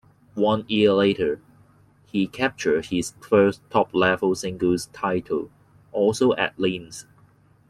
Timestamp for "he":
2.07-2.25